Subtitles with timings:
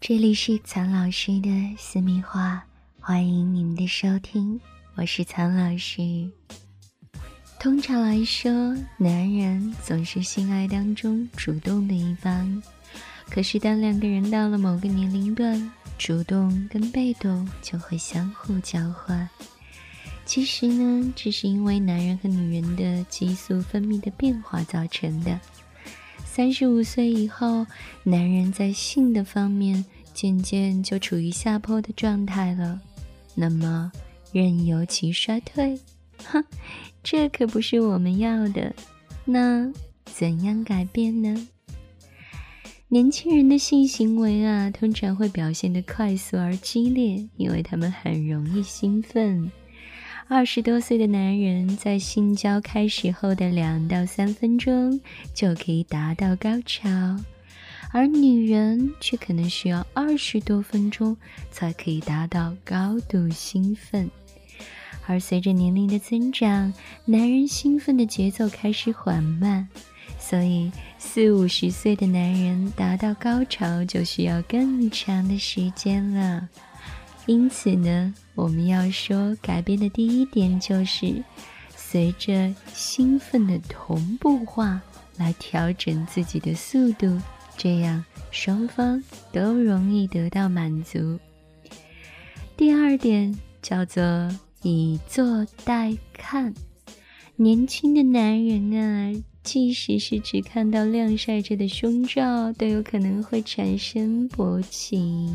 [0.00, 2.64] 这里是苍老师的私密话，
[3.00, 4.58] 欢迎您的收听，
[4.94, 6.26] 我是苍老师。
[7.60, 8.50] 通常来说，
[8.96, 12.62] 男人总是性爱当中主动的一方，
[13.28, 19.28] 可是当两个人到了某个年龄段，主动跟被动就会相互交换。
[20.24, 25.38] 其实呢，这是因为男人和女人的激素分泌的变化造成的。
[26.32, 27.66] 三十五岁以后，
[28.04, 29.84] 男人在性的方面
[30.14, 32.80] 渐渐就处于下坡的状态了。
[33.34, 33.90] 那么，
[34.30, 35.76] 任由其衰退，
[36.24, 36.42] 哼，
[37.02, 38.72] 这可不是我们要的。
[39.24, 39.70] 那
[40.04, 41.48] 怎样改变呢？
[42.86, 49.50] 年轻人的性行为啊，通常会表现得快速而激烈，因为他们很容易兴奋。
[50.32, 55.00] 二十多岁的男人在性交开始后的两到三分钟
[55.34, 56.88] 就可以达到高潮，
[57.90, 61.16] 而女人却可能需要二十多分钟
[61.50, 64.08] 才可以达到高度兴奋。
[65.08, 66.72] 而随着年龄的增长，
[67.04, 69.68] 男人兴奋的节奏开始缓慢，
[70.20, 76.48] 所以四五十岁的男人达到高潮就需要更长的时间了。
[77.30, 81.22] 因此呢，我们要说改变的第一点就是，
[81.76, 84.82] 随着兴奋的同步化
[85.16, 87.16] 来调整自己的速度，
[87.56, 91.20] 这样双方都容易得到满足。
[92.56, 94.02] 第二点叫做
[94.62, 96.52] 以坐代看，
[97.40, 99.22] 年轻的男人啊。
[99.42, 105.30] 即使是只看到晾晒着的胸罩，都有可能会产生勃起。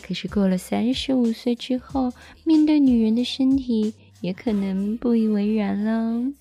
[0.00, 2.10] 可是过了三十五岁之后，
[2.44, 6.32] 面对女人的身体，也可能不以为然了。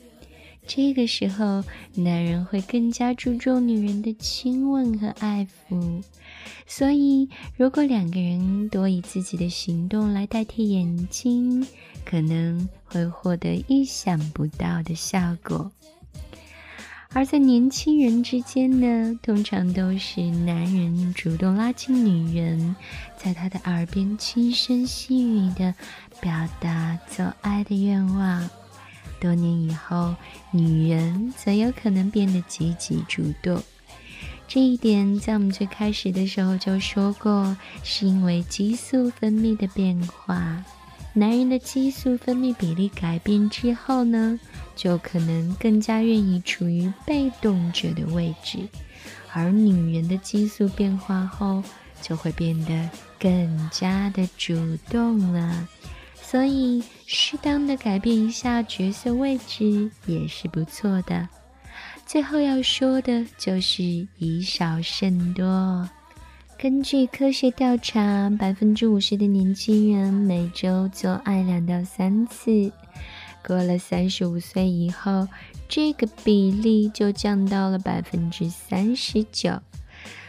[0.65, 1.63] 这个时候，
[1.95, 6.01] 男人会更加注重女人的亲吻和爱抚。
[6.65, 11.67] 所以，如果两个人多以自己的行动来代替眼睛，
[12.05, 15.71] 可能会获得意想不到的效果。
[17.15, 22.75] 而在年轻人之间呢，通常都是男人主动拉近女人，
[23.17, 25.75] 在他的耳边轻声细语的
[26.19, 28.49] 表达做爱的愿望。
[29.23, 30.13] 多年以后，
[30.51, 33.63] 女人则有可能变得积极主动。
[34.49, 40.61] 这一点在我们最开始的时候就说过，是因为激素分泌的变化。
[41.13, 44.37] 男人的激素分泌比例改变之后呢，
[44.75, 48.59] 就可能更加愿意处于被动者的位置，
[49.31, 51.63] 而女人的激素变化后，
[52.01, 55.67] 就会变得更加的主动了。
[56.23, 61.29] 所以，适当的改变一下角色位置也是不错的。
[62.07, 63.83] 最后要说的就是
[64.17, 65.87] 以少胜多。
[66.57, 72.71] 根据科学调查，百分之五十的年轻人每周做爱两到三次。
[73.45, 75.27] 过了三十五岁以后，
[75.67, 79.61] 这个比例就降到了百分之三十九。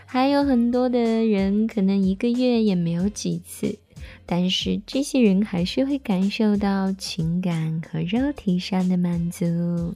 [0.05, 3.78] 还有很多的人可能一个月也没有几次，
[4.26, 9.94] 但是这些人还是会感受到情感和肉体上的满足。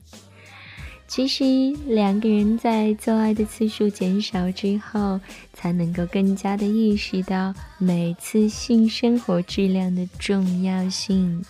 [1.07, 1.43] 其实，
[1.87, 5.19] 两个人在做爱的次数减少之后，
[5.55, 11.43] 才能够更加的意识到每次性生活质量的重要性。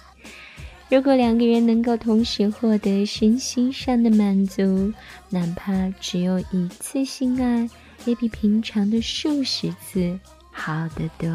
[0.89, 4.93] 如果两个人能够同时获得身心上的满足，
[5.29, 7.69] 哪怕只有一次性爱，
[8.05, 10.17] 也比平常的数十次
[10.53, 11.29] 好得多。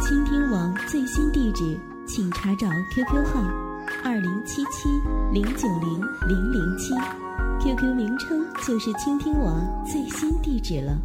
[0.00, 1.76] 倾听网最新地址，
[2.06, 3.42] 请查找 QQ 号。
[4.04, 4.88] 二零七七
[5.32, 6.94] 零九零零零七
[7.60, 10.96] ，QQ 名称就是倾听网最新地址了。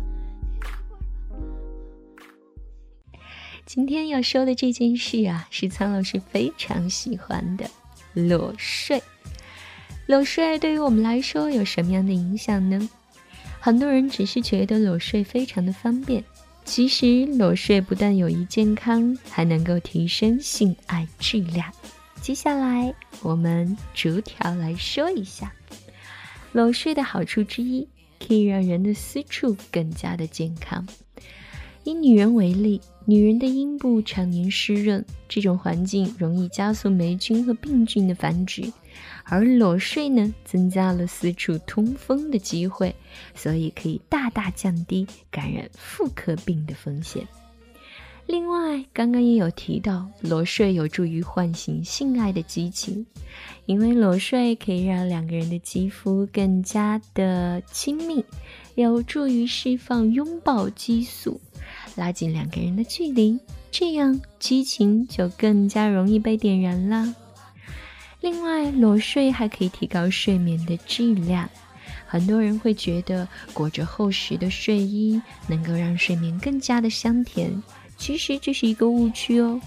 [3.66, 7.68] 今天要说的这件事啊，是苍老师非常喜欢的
[8.14, 9.02] 裸睡。
[10.06, 12.88] 裸睡对于我们来说有什么样的影响呢？
[13.60, 16.24] 很多人只是觉得裸睡非常的方便，
[16.66, 21.72] 其实裸睡不但有益健康，还能够提升性爱质量。
[22.22, 25.54] 接下来，我们逐条来说一下
[26.54, 27.88] 裸睡的好处之一，
[28.26, 30.88] 可以让人的私处更加的健康。
[31.84, 38.72] 以女人为例，女人的阴部常年湿润，这种环境容易加速霉菌和病菌的繁殖，
[39.26, 42.96] 而裸睡呢，增加了四处通风的机会，
[43.36, 47.28] 所以可以大大降低感染妇科病的风险。
[48.26, 53.06] 另外，刚刚也有提到，裸睡有助于唤醒性爱的激情，
[53.66, 58.24] 因为裸睡可以让两个人的肌肤更加的亲密，
[58.76, 61.42] 有助于释放拥抱激素，
[61.96, 63.40] 拉近两个人的距离，
[63.72, 67.14] 这样激情就更加容易被点燃了。
[68.22, 71.50] 另外，裸睡还可以提高睡眠的质量。
[72.06, 77.52] 很多人会觉得裹着厚实的睡衣能够让睡眠更加的香甜，
[77.98, 79.60] 其实这是一个误区哦。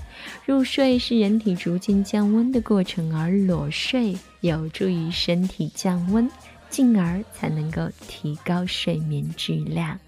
[0.44, 6.30] 入睡是人体逐渐降温的过程，而裸睡有助于身体降温，
[6.70, 9.98] 进而才能够提高睡眠质量。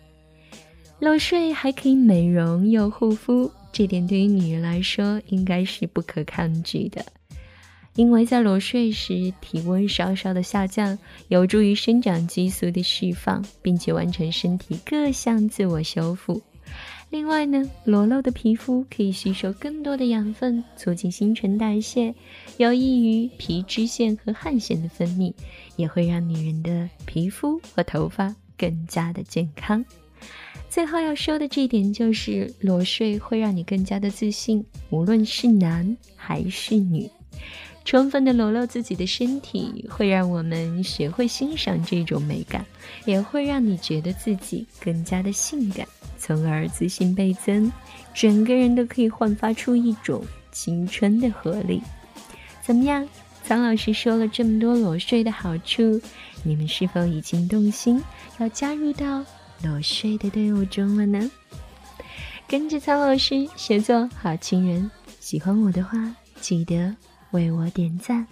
[1.01, 7.05] 裸睡还可以美容又护肤，这点对于女人来说应该是不可抗拒的。
[7.95, 10.99] 因为在裸睡时，体温稍稍的下降，
[11.29, 16.41] 有助于生长激素的释放，并且完成身体各项自我修复。
[17.11, 22.15] 另外呢，裸露的皮肤可以吸收更多的养分，促进新陈代谢，
[22.57, 25.33] 有益于皮脂腺和汗腺的分泌，
[25.77, 29.85] 也会让女人的皮肤和头发更加的健康。
[30.71, 37.11] 最后要说的这一点就是，裸睡会让你更加的自信，无论是男还是女。
[37.85, 42.65] 充分的裸露自己的身体，会让我们学会欣赏这种美感，
[43.07, 45.87] 也会让你觉得自己更加的性感，
[46.19, 47.73] 从而自信倍增，
[48.13, 50.23] 整个人都可以焕发出一种
[50.53, 51.81] 青春的活力。
[52.63, 53.09] 怎么样？
[53.43, 55.99] 苍老师说了这么多裸睡的好处，
[56.43, 58.03] 你们是否已经动心，
[58.39, 59.25] 要加入到
[59.63, 61.31] 裸睡的队伍中了呢？
[62.47, 64.91] 跟着苍老师学做好情人，
[65.21, 65.99] 喜欢我的话，
[66.41, 66.95] 记得。
[67.33, 68.27] 为我点赞。